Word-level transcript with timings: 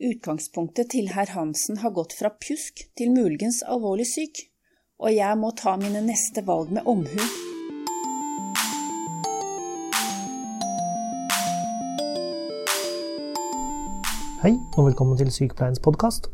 Utgangspunktet 0.00 0.94
til 0.94 1.10
herr 1.12 1.28
Hansen 1.34 1.76
har 1.82 1.90
gått 1.92 2.14
fra 2.16 2.30
pjusk 2.40 2.78
til 2.96 3.10
muligens 3.12 3.58
alvorlig 3.68 4.06
syk, 4.08 4.38
og 4.96 5.12
jeg 5.12 5.36
må 5.36 5.50
ta 5.52 5.74
mine 5.76 6.00
neste 6.06 6.40
valg 6.46 6.72
med 6.72 6.88
omhu. 6.88 7.18
Hei, 14.40 14.54
og 14.78 14.88
velkommen 14.88 15.20
til 15.20 15.28
Sykepleiens 15.36 15.84
podkast. 15.84 16.30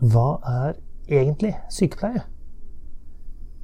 Hva 0.00 0.40
er 0.54 0.80
egentlig 1.12 1.52
sykepleie? 1.68 2.24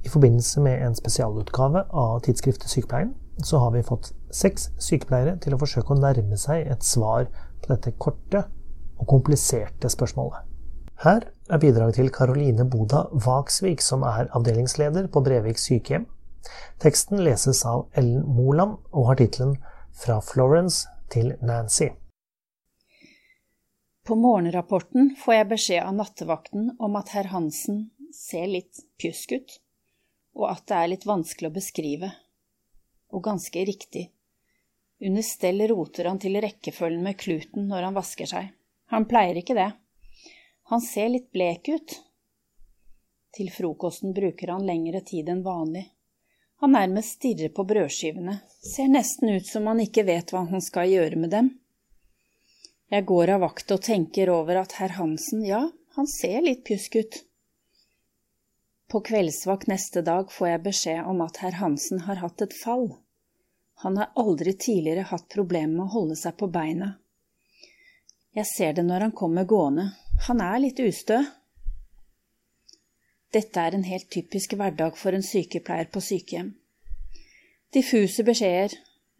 I 0.05 0.13
forbindelse 0.13 0.61
med 0.61 0.77
en 0.77 1.01
spesialutgave 1.01 1.87
av 1.89 2.21
tidsskriftet 2.21 2.69
Sykepleien, 2.69 3.15
så 3.41 3.65
har 3.65 3.73
vi 3.73 3.81
fått 3.81 4.13
seks 4.29 4.69
sykepleiere 4.77 5.39
til 5.41 5.57
å 5.57 5.63
forsøke 5.65 5.97
å 5.97 6.01
nærme 6.05 6.37
seg 6.37 6.69
et 6.69 6.85
svar 6.85 7.31
på 7.33 7.73
dette 7.73 7.97
korte 7.97 8.45
og 9.01 9.07
kompliserte 9.09 9.89
spørsmålet. 9.89 10.47
Her 11.01 11.25
er 11.49 11.57
bidraget 11.57 11.97
til 11.97 12.11
Karoline 12.13 12.67
Boda 12.69 13.07
Vaksvik, 13.25 13.81
som 13.81 14.03
er 14.05 14.29
avdelingsleder 14.37 15.07
på 15.09 15.23
Brevik 15.25 15.57
sykehjem. 15.57 16.05
Teksten 16.81 17.23
leses 17.25 17.63
av 17.65 17.87
Ellen 17.97 18.21
Moland 18.37 18.77
og 18.91 19.09
har 19.09 19.17
tittelen 19.17 19.57
Fra 19.97 20.19
Florence 20.21 20.85
til 21.09 21.33
Nancy. 21.41 21.89
På 24.05 24.15
morgenrapporten 24.17 25.15
får 25.23 25.35
jeg 25.35 25.49
beskjed 25.49 25.83
av 25.85 25.97
nattevakten 25.97 26.71
om 26.81 26.95
at 26.97 27.11
herr 27.15 27.29
Hansen 27.33 27.83
ser 28.13 28.47
litt 28.49 28.85
pjusk 29.01 29.35
ut, 29.37 29.57
og 30.37 30.47
at 30.53 30.65
det 30.69 30.77
er 30.77 30.89
litt 30.93 31.05
vanskelig 31.09 31.49
å 31.51 31.57
beskrive. 31.57 32.13
Og 33.11 33.25
ganske 33.25 33.65
riktig. 33.67 34.07
Under 35.01 35.25
stell 35.25 35.65
roter 35.69 36.09
han 36.09 36.21
til 36.21 36.37
rekkefølgen 36.41 37.01
med 37.05 37.17
kluten 37.19 37.69
når 37.69 37.89
han 37.89 37.97
vasker 37.97 38.29
seg. 38.29 38.51
Han 38.91 39.07
pleier 39.07 39.39
ikke 39.39 39.55
det. 39.55 39.71
Han 40.71 40.81
ser 40.83 41.09
litt 41.13 41.31
blek 41.31 41.69
ut. 41.71 41.97
Til 43.31 43.47
frokosten 43.51 44.11
bruker 44.13 44.51
han 44.51 44.67
lengre 44.67 44.99
tid 45.07 45.29
enn 45.31 45.43
vanlig. 45.45 45.85
Han 46.61 46.75
nærmest 46.75 47.15
stirrer 47.17 47.49
på 47.55 47.63
brødskivene, 47.65 48.35
ser 48.75 48.91
nesten 48.91 49.31
ut 49.33 49.47
som 49.47 49.65
han 49.71 49.79
ikke 49.81 50.03
vet 50.05 50.29
hva 50.33 50.43
han 50.51 50.61
skal 50.61 50.91
gjøre 50.91 51.17
med 51.23 51.31
dem. 51.33 51.49
Jeg 52.91 53.07
går 53.09 53.31
av 53.33 53.41
vakt 53.47 53.71
og 53.71 53.81
tenker 53.87 54.29
over 54.29 54.59
at 54.61 54.75
herr 54.77 54.93
Hansen, 54.99 55.45
ja, 55.47 55.63
han 55.95 56.07
ser 56.11 56.43
litt 56.43 56.65
pjusk 56.67 56.99
ut. 56.99 57.21
På 58.91 58.99
kveldsvakt 59.07 59.71
neste 59.71 60.03
dag 60.03 60.29
får 60.35 60.49
jeg 60.51 60.63
beskjed 60.67 61.07
om 61.07 61.23
at 61.23 61.39
herr 61.41 61.57
Hansen 61.63 62.03
har 62.05 62.19
hatt 62.21 62.43
et 62.43 62.53
fall. 62.53 62.89
Han 63.87 63.97
har 63.97 64.11
aldri 64.19 64.53
tidligere 64.53 65.07
hatt 65.09 65.31
problemer 65.31 65.77
med 65.79 65.87
å 65.87 65.93
holde 65.95 66.19
seg 66.19 66.35
på 66.37 66.51
beina. 66.51 66.97
Jeg 68.35 68.47
ser 68.47 68.73
det 68.77 68.85
når 68.87 69.07
han 69.07 69.11
kommer 69.11 69.43
gående, 69.43 69.89
han 70.27 70.41
er 70.43 70.59
litt 70.63 70.79
ustø. 70.79 71.17
Dette 73.31 73.63
er 73.63 73.75
en 73.75 73.83
helt 73.87 74.07
typisk 74.11 74.55
hverdag 74.59 74.95
for 74.99 75.15
en 75.15 75.25
sykepleier 75.25 75.89
på 75.91 76.03
sykehjem. 76.03 76.53
Diffuse 77.71 78.23
beskjeder, 78.27 78.77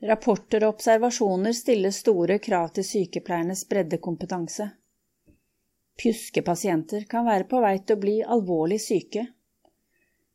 rapporter 0.07 0.65
og 0.65 0.77
observasjoner 0.77 1.55
stiller 1.55 1.95
store 1.95 2.39
krav 2.43 2.71
til 2.75 2.87
sykepleiernes 2.87 3.65
breddekompetanse. 3.71 4.69
Pjuske 5.99 6.43
pasienter 6.43 7.03
kan 7.07 7.27
være 7.27 7.47
på 7.51 7.59
vei 7.63 7.77
til 7.79 7.99
å 7.99 8.03
bli 8.03 8.17
alvorlig 8.23 8.79
syke 8.83 9.27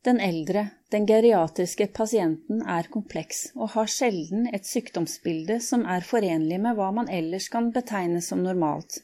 den 0.07 0.21
eldre, 0.23 0.69
den 0.95 1.07
geriatriske 1.07 1.89
pasienten 1.95 2.61
er 2.63 2.87
kompleks 2.93 3.49
og 3.57 3.73
har 3.75 3.89
sjelden 3.91 4.47
et 4.55 4.69
sykdomsbilde 4.69 5.59
som 5.65 5.83
er 5.91 6.07
forenlig 6.07 6.61
med 6.63 6.79
hva 6.79 6.93
man 6.95 7.11
ellers 7.11 7.49
kan 7.51 7.73
betegne 7.75 8.23
som 8.23 8.45
normalt. 8.45 9.01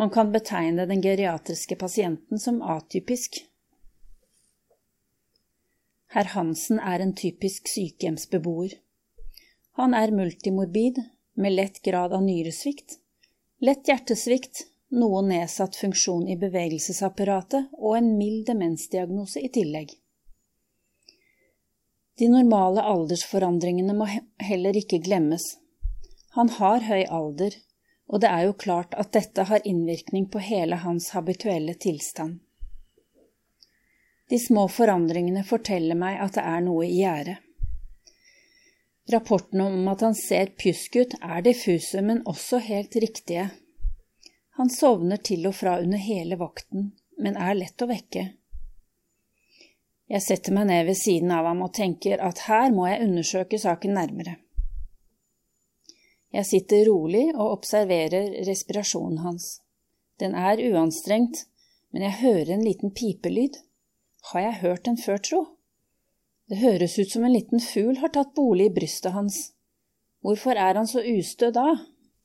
Man 0.00 0.10
kan 0.10 0.32
betegne 0.32 0.88
den 0.90 1.02
geriatriske 1.04 1.76
pasienten 1.76 2.42
som 2.42 2.62
atypisk. 2.62 3.38
Herr 6.10 6.32
Hansen 6.34 6.80
er 6.80 7.04
en 7.04 7.14
typisk 7.14 7.70
sykehjemsbeboer. 7.70 8.74
Han 9.78 9.94
er 9.94 10.10
multimorbid, 10.10 10.98
med 11.40 11.54
lett 11.54 11.78
grad 11.82 12.12
av 12.12 12.24
nyresvikt, 12.26 12.98
lett 13.62 13.86
hjertesvikt 13.88 14.64
noe 14.90 15.22
nedsatt 15.22 15.76
funksjon 15.78 16.26
i 16.28 16.36
bevegelsesapparatet 16.40 17.70
og 17.78 17.96
en 18.00 18.10
mild 18.18 18.48
demensdiagnose 18.50 19.40
i 19.46 19.52
tillegg. 19.54 19.94
De 22.20 22.26
normale 22.28 22.82
aldersforandringene 22.84 23.94
må 23.96 24.04
heller 24.44 24.76
ikke 24.76 24.98
glemmes. 25.00 25.54
Han 26.36 26.50
har 26.52 26.84
høy 26.84 27.06
alder, 27.08 27.54
og 28.12 28.20
det 28.20 28.28
er 28.28 28.42
jo 28.44 28.56
klart 28.60 28.92
at 29.00 29.14
dette 29.16 29.46
har 29.48 29.64
innvirkning 29.64 30.26
på 30.28 30.42
hele 30.44 30.76
hans 30.82 31.08
habituelle 31.16 31.72
tilstand. 31.80 32.42
De 34.28 34.38
små 34.38 34.66
forandringene 34.68 35.46
forteller 35.48 35.96
meg 35.96 36.20
at 36.20 36.36
det 36.36 36.44
er 36.44 36.60
noe 36.66 36.84
i 36.84 36.98
gjære. 36.98 37.38
Rapportene 39.16 39.70
om 39.72 39.88
at 39.88 40.04
han 40.04 40.14
ser 40.14 40.52
pjusk 40.60 41.00
ut, 41.00 41.16
er 41.24 41.40
diffuse, 41.48 42.04
men 42.04 42.20
også 42.28 42.60
helt 42.68 43.00
riktige. 43.00 43.48
Han 44.60 44.68
sovner 44.68 45.24
til 45.24 45.48
og 45.48 45.56
fra 45.56 45.78
under 45.80 46.04
hele 46.04 46.36
vakten, 46.36 46.92
men 47.16 47.40
er 47.40 47.56
lett 47.56 47.80
å 47.80 47.88
vekke. 47.88 48.28
Jeg 50.10 50.24
setter 50.24 50.54
meg 50.56 50.66
ned 50.66 50.88
ved 50.88 50.98
siden 50.98 51.30
av 51.30 51.46
ham 51.46 51.60
og 51.62 51.74
tenker 51.76 52.18
at 52.26 52.42
her 52.48 52.72
må 52.74 52.88
jeg 52.90 53.04
undersøke 53.04 53.60
saken 53.62 53.92
nærmere. 53.94 54.40
Jeg 56.34 56.46
sitter 56.48 56.88
rolig 56.88 57.28
og 57.36 57.52
observerer 57.52 58.42
respirasjonen 58.48 59.20
hans. 59.22 59.60
Den 60.18 60.34
er 60.34 60.62
uanstrengt, 60.66 61.44
men 61.94 62.02
jeg 62.06 62.18
hører 62.24 62.52
en 62.56 62.66
liten 62.66 62.90
pipelyd. 62.94 63.60
Har 64.32 64.44
jeg 64.48 64.60
hørt 64.64 64.84
den 64.90 64.98
før, 64.98 65.22
tro? 65.22 65.40
Det 66.50 66.58
høres 66.58 66.98
ut 66.98 67.14
som 67.14 67.24
en 67.24 67.34
liten 67.34 67.62
fugl 67.62 68.02
har 68.02 68.10
tatt 68.14 68.34
bolig 68.34 68.66
i 68.66 68.74
brystet 68.74 69.14
hans. 69.14 69.38
Hvorfor 70.26 70.58
er 70.58 70.74
han 70.74 70.90
så 70.90 71.06
ustø 71.06 71.52
da? 71.54 71.68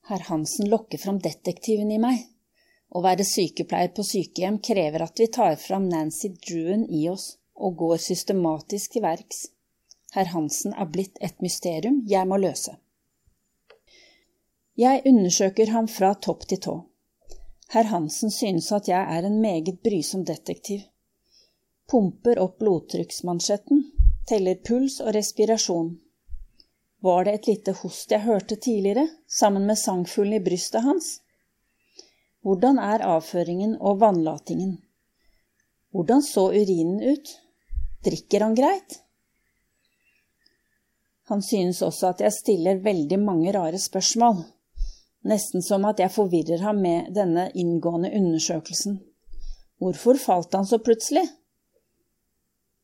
Herr 0.09 0.25
Hansen 0.31 0.73
lokker 0.73 1.01
fram 1.01 1.21
detektiven 1.21 1.93
i 1.93 2.01
meg. 2.01 2.25
Å 2.89 3.01
være 3.05 3.25
sykepleier 3.25 3.93
på 3.93 4.05
sykehjem 4.05 4.57
krever 4.65 5.05
at 5.05 5.21
vi 5.21 5.29
tar 5.29 5.57
fram 5.61 5.85
Nancy 5.89 6.33
Druen 6.33 6.89
i 6.89 7.05
oss 7.13 7.35
og 7.55 7.77
går 7.77 7.97
systematisk 7.97 8.91
til 8.95 9.05
verks. 9.05 9.45
Herr 10.15 10.31
Hansen 10.31 10.73
er 10.73 10.87
blitt 10.91 11.17
et 11.23 11.41
mysterium 11.43 12.01
jeg 12.07 12.27
må 12.27 12.37
løse. 12.39 12.75
Jeg 14.77 15.03
undersøker 15.07 15.71
ham 15.71 15.87
fra 15.87 16.13
topp 16.19 16.47
til 16.49 16.59
tå. 16.67 16.75
Herr 17.71 17.87
Hansen 17.89 18.31
synes 18.31 18.71
at 18.75 18.87
jeg 18.91 19.17
er 19.17 19.27
en 19.27 19.41
meget 19.41 19.79
brysom 19.83 20.25
detektiv. 20.27 20.81
Pumper 21.87 22.39
opp 22.41 22.57
blodtrykksmansjetten, 22.59 23.83
teller 24.27 24.59
puls 24.67 24.99
og 24.99 25.13
respirasjon. 25.15 25.93
Var 27.05 27.23
det 27.25 27.33
et 27.37 27.47
lite 27.47 27.75
host 27.81 28.11
jeg 28.11 28.25
hørte 28.25 28.55
tidligere, 28.55 29.07
sammen 29.27 29.67
med 29.69 29.77
sangfuglen 29.77 30.39
i 30.39 30.43
brystet 30.43 30.83
hans? 30.83 31.19
Hvordan 32.41 32.79
er 32.79 33.05
avføringen 33.05 33.77
og 33.79 33.99
vannlatingen? 33.99 34.77
Hvordan 35.91 36.21
så 36.21 36.49
urinen 36.49 36.99
ut? 37.11 37.35
Drikker 38.05 38.45
han 38.45 38.55
greit? 38.55 38.99
Han 41.25 41.41
synes 41.41 41.81
også 41.81 42.11
at 42.13 42.21
jeg 42.21 42.33
stiller 42.35 42.83
veldig 42.85 43.17
mange 43.17 43.53
rare 43.55 43.79
spørsmål, 43.81 44.43
nesten 45.25 45.65
som 45.65 45.87
at 45.89 46.03
jeg 46.03 46.13
forvirrer 46.13 46.61
ham 46.61 46.83
med 46.85 47.09
denne 47.15 47.47
inngående 47.57 48.11
undersøkelsen. 48.13 48.99
Hvorfor 49.81 50.21
falt 50.21 50.53
han 50.53 50.69
så 50.69 50.77
plutselig? 50.79 51.25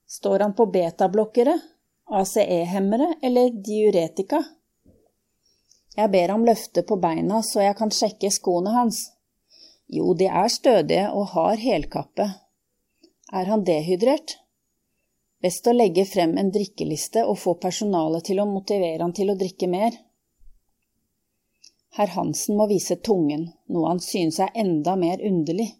Står 0.09 0.41
han 0.43 0.57
på 0.57 0.65
betablokkere 0.73 1.53
ACE-hemmere 2.11 3.13
eller 3.21 3.53
diuretika. 3.69 4.41
Jeg 5.95 6.11
ber 6.11 6.33
ham 6.33 6.43
løfte 6.47 6.83
på 6.87 6.97
beina 6.99 7.43
så 7.45 7.61
jeg 7.67 7.77
kan 7.77 7.93
sjekke 7.93 8.31
skoene 8.33 8.73
hans. 8.73 9.05
Jo, 9.91 10.15
de 10.17 10.27
er 10.27 10.49
stødige 10.51 11.09
og 11.11 11.33
har 11.35 11.61
helkappe. 11.61 12.31
Er 13.31 13.47
han 13.53 13.63
dehydrert? 13.67 14.40
Best 15.41 15.65
å 15.67 15.73
legge 15.73 16.05
frem 16.05 16.35
en 16.37 16.51
drikkeliste 16.53 17.23
og 17.25 17.39
få 17.41 17.55
personalet 17.63 18.27
til 18.29 18.41
å 18.41 18.49
motivere 18.49 19.01
han 19.01 19.13
til 19.17 19.33
å 19.33 19.37
drikke 19.39 19.69
mer. 19.71 19.95
Herr 21.97 22.13
Hansen 22.13 22.59
må 22.59 22.67
vise 22.69 22.99
tungen, 23.03 23.47
noe 23.73 23.89
han 23.89 24.03
synes 24.03 24.37
er 24.39 24.53
enda 24.63 24.93
mer 24.95 25.23
underlig. 25.27 25.71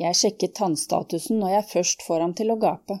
Jeg 0.00 0.18
sjekker 0.18 0.50
tannstatusen 0.56 1.38
når 1.38 1.54
jeg 1.54 1.68
først 1.70 2.02
får 2.06 2.24
ham 2.24 2.34
til 2.34 2.50
å 2.50 2.58
gape. 2.60 2.98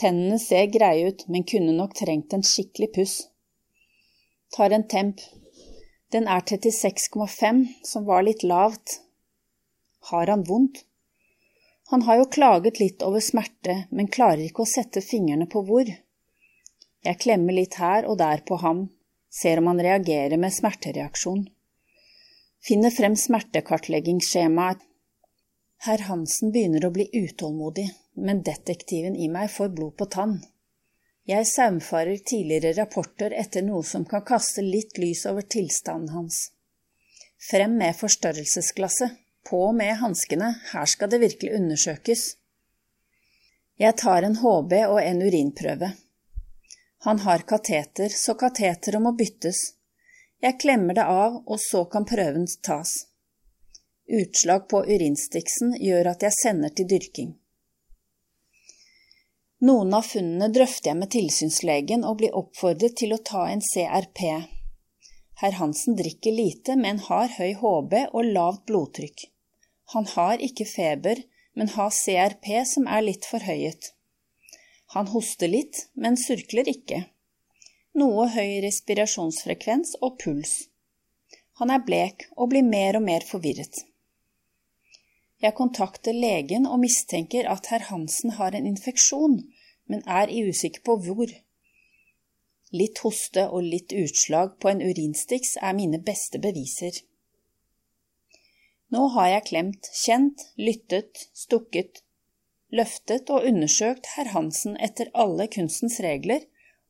Tennene 0.00 0.38
ser 0.40 0.72
greie 0.72 1.12
ut, 1.12 1.26
men 1.28 1.44
kunne 1.44 1.76
nok 1.76 1.94
trengt 2.00 2.32
en 2.36 2.44
skikkelig 2.46 2.90
puss. 2.96 3.14
Tar 4.56 4.72
en 4.72 4.88
temp. 4.88 5.20
Den 6.14 6.28
er 6.30 6.40
36,5, 6.40 7.62
som 7.84 8.08
var 8.08 8.24
litt 8.24 8.46
lavt. 8.46 9.00
Har 10.10 10.32
han 10.32 10.46
vondt? 10.48 10.85
Han 11.90 12.02
har 12.02 12.16
jo 12.16 12.24
klaget 12.24 12.80
litt 12.80 13.02
over 13.06 13.22
smerte, 13.22 13.86
men 13.90 14.10
klarer 14.10 14.42
ikke 14.48 14.64
å 14.64 14.70
sette 14.70 15.02
fingrene 15.04 15.46
på 15.50 15.62
hvor. 15.68 15.90
Jeg 17.06 17.20
klemmer 17.22 17.54
litt 17.54 17.76
her 17.78 18.08
og 18.10 18.18
der 18.18 18.42
på 18.46 18.58
ham, 18.62 18.88
ser 19.30 19.60
om 19.60 19.70
han 19.70 19.82
reagerer 19.86 20.40
med 20.40 20.54
smertereaksjon. 20.54 21.44
finner 22.66 22.90
frem 22.90 23.14
smertekartleggingsskjemaet. 23.16 24.82
Herr 25.86 26.02
Hansen 26.08 26.50
begynner 26.50 26.86
å 26.86 26.90
bli 26.90 27.06
utålmodig, 27.12 27.86
men 28.14 28.42
detektiven 28.42 29.14
i 29.14 29.28
meg 29.30 29.52
får 29.54 29.68
blod 29.76 29.94
på 30.00 30.08
tann. 30.10 30.40
Jeg 31.26 31.46
saumfarer 31.46 32.18
tidligere 32.18 32.72
rapporter 32.80 33.34
etter 33.34 33.62
noe 33.66 33.84
som 33.84 34.04
kan 34.08 34.24
kaste 34.26 34.64
litt 34.64 34.98
lys 34.98 35.24
over 35.30 35.46
tilstanden 35.54 36.14
hans. 36.14 36.40
Frem 37.50 37.76
med 37.78 37.94
forstørrelsesglasset, 37.98 39.14
på 39.50 39.72
med 39.72 39.96
hanskene, 40.02 40.54
her 40.72 40.86
skal 40.90 41.10
det 41.10 41.22
virkelig 41.22 41.54
undersøkes. 41.60 42.26
Jeg 43.78 43.96
tar 44.00 44.24
en 44.24 44.38
HB 44.40 44.72
og 44.88 45.00
en 45.02 45.22
urinprøve. 45.22 45.92
Han 47.06 47.18
har 47.18 47.44
kateter, 47.48 48.08
så 48.08 48.34
kateteret 48.34 49.02
må 49.02 49.12
byttes. 49.12 49.58
Jeg 50.42 50.58
klemmer 50.60 50.96
det 50.96 51.04
av, 51.04 51.42
og 51.46 51.60
så 51.60 51.84
kan 51.84 52.06
prøven 52.08 52.46
tas. 52.62 52.94
Utslag 54.20 54.68
på 54.70 54.80
urinstiksen 54.84 55.76
gjør 55.82 56.12
at 56.14 56.24
jeg 56.26 56.38
sender 56.40 56.72
til 56.76 56.88
dyrking. 56.90 57.34
Noen 59.66 59.94
av 59.96 60.04
funnene 60.06 60.50
drøfter 60.52 60.92
jeg 60.92 61.00
med 61.00 61.10
tilsynslegen 61.14 62.04
og 62.04 62.18
blir 62.20 62.36
oppfordret 62.36 62.96
til 63.00 63.14
å 63.16 63.22
ta 63.30 63.46
en 63.50 63.64
CRP. 63.64 64.20
Herr 65.40 65.56
Hansen 65.60 65.96
drikker 65.96 66.32
lite, 66.32 66.76
men 66.76 67.00
har 67.08 67.32
høy 67.38 67.56
HB 67.60 67.96
og 68.12 68.32
lavt 68.36 68.66
blodtrykk. 68.68 69.26
Han 69.94 70.06
har 70.16 70.42
ikke 70.42 70.66
feber, 70.66 71.22
men 71.54 71.70
har 71.74 71.92
CRP 71.94 72.48
som 72.66 72.88
er 72.90 73.04
litt 73.06 73.26
forhøyet. 73.28 73.92
Han 74.94 75.10
hoster 75.12 75.50
litt, 75.50 75.86
men 75.94 76.18
surkler 76.20 76.68
ikke. 76.70 77.04
Noe 77.96 78.26
høy 78.34 78.60
respirasjonsfrekvens 78.64 79.96
og 80.02 80.18
puls. 80.22 80.56
Han 81.60 81.72
er 81.72 81.84
blek 81.86 82.26
og 82.36 82.50
blir 82.52 82.66
mer 82.66 82.98
og 82.98 83.06
mer 83.06 83.24
forvirret. 83.24 83.86
Jeg 85.40 85.56
kontakter 85.56 86.16
legen 86.16 86.66
og 86.66 86.80
mistenker 86.82 87.48
at 87.48 87.68
herr 87.72 87.88
Hansen 87.90 88.36
har 88.36 88.56
en 88.56 88.68
infeksjon, 88.68 89.40
men 89.86 90.04
er 90.08 90.32
usikker 90.32 90.84
på 90.84 90.96
hvor. 91.06 91.32
Litt 92.76 93.00
hoste 93.04 93.46
og 93.48 93.64
litt 93.64 93.92
utslag 93.96 94.56
på 94.60 94.72
en 94.72 94.82
urinstiks 94.82 95.56
er 95.62 95.76
mine 95.76 96.00
beste 96.02 96.40
beviser. 96.42 96.98
Nå 98.94 99.08
har 99.16 99.28
jeg 99.32 99.46
klemt, 99.48 99.88
kjent, 100.04 100.42
lyttet, 100.58 101.26
stukket, 101.34 102.02
løftet 102.70 103.30
og 103.34 103.46
undersøkt 103.48 104.12
herr 104.14 104.30
Hansen 104.34 104.76
etter 104.82 105.10
alle 105.14 105.48
kunstens 105.50 105.98
regler, 106.04 106.44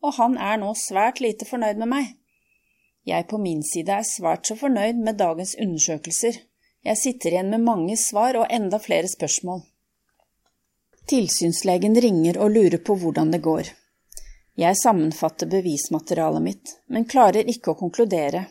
og 0.05 0.17
han 0.19 0.37
er 0.37 0.61
nå 0.61 0.75
svært 0.77 1.23
lite 1.25 1.49
fornøyd 1.49 1.81
med 1.81 1.93
meg. 1.93 2.13
Jeg 3.07 3.29
på 3.31 3.39
min 3.39 3.63
side 3.63 3.93
er 4.01 4.07
svært 4.07 4.49
så 4.49 4.57
fornøyd 4.59 4.99
med 5.07 5.19
dagens 5.21 5.55
undersøkelser. 5.63 6.41
Jeg 6.87 7.01
sitter 7.01 7.33
igjen 7.33 7.51
med 7.55 7.65
mange 7.65 7.97
svar 7.99 8.37
og 8.39 8.51
enda 8.51 8.81
flere 8.83 9.09
spørsmål. 9.09 9.63
Tilsynslegen 11.07 11.95
ringer 12.03 12.39
og 12.43 12.51
lurer 12.51 12.83
på 12.83 12.97
hvordan 12.99 13.31
det 13.31 13.41
går. 13.45 13.71
Jeg 14.59 14.79
sammenfatter 14.81 15.49
bevismaterialet 15.53 16.43
mitt, 16.43 16.73
men 16.91 17.07
klarer 17.07 17.47
ikke 17.47 17.73
å 17.73 17.79
konkludere. 17.79 18.47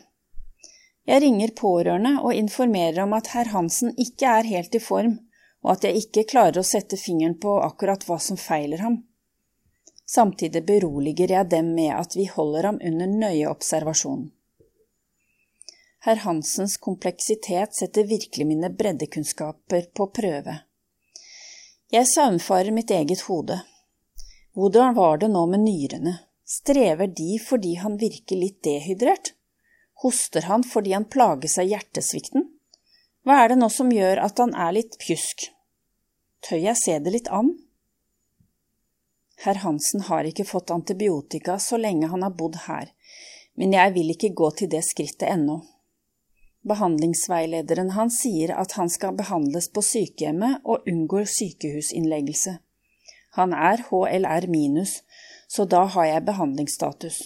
Jeg 1.06 1.22
ringer 1.22 1.52
pårørende 1.54 2.16
og 2.22 2.34
informerer 2.34 3.04
om 3.04 3.12
at 3.14 3.30
herr 3.34 3.52
Hansen 3.52 3.92
ikke 3.94 4.26
er 4.26 4.48
helt 4.50 4.74
i 4.74 4.82
form, 4.82 5.18
og 5.62 5.76
at 5.76 5.84
jeg 5.86 6.02
ikke 6.02 6.26
klarer 6.32 6.58
å 6.58 6.66
sette 6.66 6.98
fingeren 6.98 7.36
på 7.42 7.52
akkurat 7.62 8.02
hva 8.08 8.18
som 8.22 8.38
feiler 8.40 8.82
ham. 8.82 9.04
Samtidig 10.06 10.62
beroliger 10.66 11.32
jeg 11.34 11.50
dem 11.50 11.72
med 11.74 11.92
at 11.94 12.14
vi 12.18 12.26
holder 12.30 12.70
ham 12.70 12.80
under 12.90 13.10
nøye 13.10 13.46
observasjon. 13.50 14.28
Herr 16.06 16.22
Hansens 16.22 16.76
kompleksitet 16.78 17.74
setter 17.74 18.06
virkelig 18.06 18.46
mine 18.46 18.70
breddekunnskaper 18.70 19.88
på 19.94 20.06
prøve. 20.14 20.60
Jeg 21.90 22.06
saumfarer 22.10 22.74
mitt 22.74 22.90
eget 22.90 23.24
hode. 23.26 23.60
Hvordan 24.54 24.94
var 24.94 25.18
det 25.22 25.30
nå 25.30 25.42
med 25.50 25.62
nyrene, 25.66 26.18
strever 26.46 27.10
de 27.10 27.40
fordi 27.42 27.74
han 27.82 27.98
virker 27.98 28.38
litt 28.38 28.62
dehydrert? 28.66 29.34
Hoster 30.02 30.42
han 30.50 30.64
fordi 30.64 30.92
han 30.92 31.08
plages 31.08 31.58
av 31.58 31.68
hjertesvikten? 31.70 32.44
Hva 33.24 33.42
er 33.42 33.52
det 33.52 33.60
nå 33.60 33.68
som 33.72 33.92
gjør 33.92 34.20
at 34.22 34.38
han 34.38 34.52
er 34.54 34.74
litt 34.76 34.98
pjusk? 35.02 35.48
Tør 36.46 36.60
jeg 36.62 36.78
se 36.78 36.98
det 37.02 37.14
litt 37.14 37.30
an? 37.32 37.54
Herr 39.44 39.60
Hansen 39.62 40.04
har 40.08 40.28
ikke 40.28 40.46
fått 40.48 40.70
antibiotika 40.70 41.58
så 41.58 41.78
lenge 41.80 42.10
han 42.12 42.22
har 42.24 42.36
bodd 42.36 42.60
her, 42.66 42.92
men 43.56 43.72
jeg 43.72 43.92
vil 43.96 44.12
ikke 44.14 44.34
gå 44.36 44.50
til 44.60 44.70
det 44.72 44.84
skrittet 44.86 45.28
ennå. 45.28 45.58
Behandlingsveilederen 46.66 47.92
hans 47.94 48.20
sier 48.24 48.52
at 48.58 48.72
han 48.78 48.90
skal 48.90 49.14
behandles 49.16 49.68
på 49.70 49.84
sykehjemmet 49.86 50.64
og 50.64 50.88
unngår 50.90 51.28
sykehusinnleggelse. 51.30 52.56
Han 53.38 53.52
er 53.54 53.84
HLR 53.88 54.48
minus, 54.50 55.00
så 55.48 55.66
da 55.68 55.84
har 55.94 56.08
jeg 56.08 56.26
behandlingsstatus. 56.26 57.20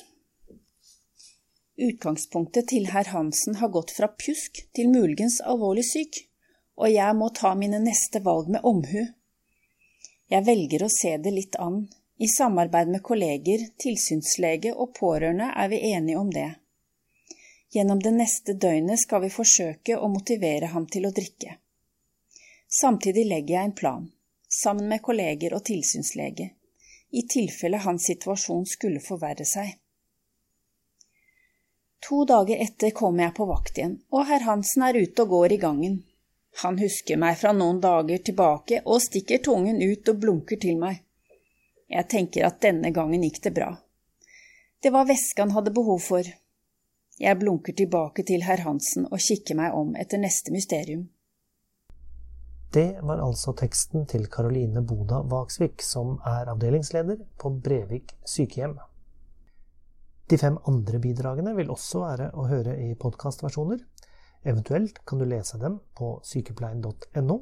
Utgangspunktet 1.81 2.69
til 2.69 2.91
herr 2.93 3.09
Hansen 3.09 3.57
har 3.57 3.71
gått 3.73 3.95
fra 3.97 4.11
pjusk 4.21 4.59
til 4.77 4.91
muligens 4.93 5.39
alvorlig 5.41 5.87
syk, 5.89 6.19
og 6.77 6.93
jeg 6.93 7.17
må 7.17 7.31
ta 7.33 7.55
mine 7.57 7.81
neste 7.81 8.21
valg 8.27 8.51
med 8.53 8.67
omhu. 8.69 9.07
Jeg 10.31 10.47
velger 10.47 10.85
å 10.85 10.91
se 10.93 11.17
det 11.25 11.33
litt 11.33 11.57
an. 11.57 11.87
I 12.21 12.29
samarbeid 12.29 12.93
med 12.93 13.03
kolleger, 13.03 13.65
tilsynslege 13.81 14.75
og 14.77 14.93
pårørende 14.99 15.49
er 15.57 15.73
vi 15.73 15.81
enige 15.95 16.21
om 16.21 16.29
det. 16.35 16.51
Gjennom 17.73 18.05
det 18.05 18.13
neste 18.13 18.59
døgnet 18.61 19.01
skal 19.01 19.25
vi 19.25 19.33
forsøke 19.33 19.97
å 19.97 20.13
motivere 20.13 20.69
ham 20.75 20.85
til 20.85 21.09
å 21.09 21.15
drikke. 21.17 21.57
Samtidig 22.69 23.25
legger 23.25 23.57
jeg 23.57 23.71
en 23.71 23.79
plan, 23.81 24.09
sammen 24.63 24.93
med 24.93 25.01
kolleger 25.03 25.57
og 25.57 25.65
tilsynslege, 25.65 26.51
i 27.11 27.25
tilfelle 27.25 27.81
hans 27.89 28.05
situasjon 28.13 28.69
skulle 28.69 29.01
forverre 29.01 29.49
seg. 29.49 29.80
To 32.11 32.25
dager 32.27 32.59
etter 32.65 32.91
kommer 32.91 33.29
jeg 33.29 33.37
på 33.37 33.47
vakt 33.47 33.79
igjen, 33.79 34.01
og 34.11 34.27
herr 34.27 34.43
Hansen 34.43 34.83
er 34.83 34.99
ute 34.99 35.23
og 35.23 35.37
går 35.37 35.55
i 35.55 35.61
gangen. 35.63 36.01
Han 36.65 36.81
husker 36.81 37.21
meg 37.23 37.39
fra 37.39 37.53
noen 37.55 37.79
dager 37.81 38.19
tilbake 38.27 38.81
og 38.83 38.99
stikker 39.05 39.39
tungen 39.47 39.79
ut 39.79 40.11
og 40.11 40.19
blunker 40.25 40.59
til 40.59 40.81
meg. 40.81 41.05
Jeg 41.87 42.11
tenker 42.11 42.49
at 42.49 42.59
denne 42.67 42.91
gangen 42.91 43.23
gikk 43.23 43.39
det 43.47 43.55
bra. 43.55 43.71
Det 44.83 44.91
var 44.91 45.07
væske 45.07 45.45
han 45.45 45.55
hadde 45.55 45.75
behov 45.77 46.03
for, 46.03 46.27
jeg 47.21 47.37
blunker 47.37 47.77
tilbake 47.77 48.25
til 48.25 48.47
herr 48.47 48.63
Hansen 48.65 49.05
og 49.11 49.21
kikker 49.21 49.59
meg 49.59 49.75
om 49.77 49.91
etter 50.03 50.19
neste 50.19 50.55
mysterium. 50.55 51.03
Det 52.73 53.03
var 53.05 53.21
altså 53.21 53.53
teksten 53.59 54.07
til 54.09 54.25
Karoline 54.33 54.81
Boda 54.81 55.19
Vaksvik, 55.29 55.83
som 55.85 56.15
er 56.25 56.49
avdelingsleder 56.49 57.21
på 57.37 57.53
Brevik 57.61 58.15
sykehjem. 58.25 58.79
De 60.31 60.39
fem 60.39 60.59
andre 60.71 61.01
bidragene 61.03 61.57
vil 61.57 61.73
også 61.75 62.05
være 62.05 62.29
å 62.39 62.45
høre 62.47 62.77
i 62.79 62.93
podkastversjoner. 62.95 63.81
Eventuelt 64.47 65.01
kan 65.03 65.19
du 65.19 65.25
lese 65.27 65.59
dem 65.59 65.81
på 65.99 66.13
sykepleien.no, 66.23 67.37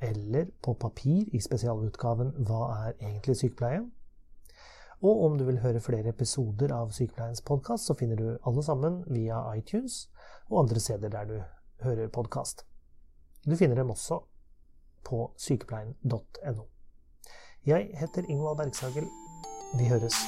eller 0.00 0.46
på 0.64 0.72
papir 0.80 1.28
i 1.36 1.40
spesialutgaven 1.44 2.32
Hva 2.48 2.62
er 2.86 2.94
egentlig 2.94 3.36
sykepleie? 3.42 3.82
Og 5.04 5.24
om 5.26 5.36
du 5.36 5.44
vil 5.44 5.60
høre 5.60 5.82
flere 5.84 6.14
episoder 6.14 6.72
av 6.72 6.94
Sykepleiens 6.96 7.44
podkast, 7.44 7.90
så 7.90 7.96
finner 7.98 8.16
du 8.16 8.38
alle 8.48 8.64
sammen 8.64 9.02
via 9.12 9.42
iTunes 9.52 10.06
og 10.48 10.62
andre 10.62 10.80
steder 10.80 11.12
der 11.12 11.28
du 11.28 11.36
hører 11.84 12.08
podkast. 12.08 12.64
Du 13.44 13.52
finner 13.56 13.76
dem 13.76 13.92
også 13.92 14.22
på 15.04 15.26
sykepleien.no. 15.36 16.64
Jeg 17.68 17.92
heter 18.00 18.32
Ingvald 18.32 18.64
Bergsagel. 18.64 19.12
Vi 19.76 19.92
høres. 19.92 20.24